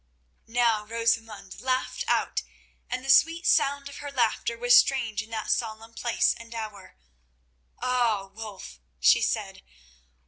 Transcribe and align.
Now 0.47 0.83
Rosamund 0.83 1.61
laughed 1.61 2.03
out, 2.07 2.41
and 2.89 3.05
the 3.05 3.09
sweet 3.11 3.45
sound 3.45 3.87
of 3.87 3.97
her 3.97 4.11
laughter 4.11 4.57
was 4.57 4.75
strange 4.75 5.21
in 5.21 5.29
that 5.29 5.51
solemn 5.51 5.93
place 5.93 6.33
and 6.35 6.55
hour. 6.55 6.95
"Ah, 7.83 8.31
Wulf!" 8.33 8.79
she 8.99 9.21
said. 9.21 9.61